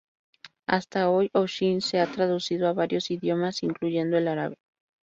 Hasta 0.65 1.11
hoy, 1.11 1.29
"Oshin" 1.31 1.79
se 1.81 1.99
ha 1.99 2.11
traducido 2.11 2.67
a 2.67 2.73
varios 2.73 3.11
idiomas, 3.11 3.61
incluyendo 3.61 4.17
el 4.17 4.29
árabe. 4.29 4.55